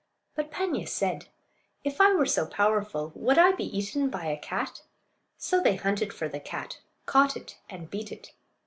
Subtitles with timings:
[0.35, 1.27] But Paanya said,
[1.83, 4.81] "If I were so powerful would I be eaten by a cat?"
[5.37, 8.31] So they hunted for the cat, caught it, and beat it.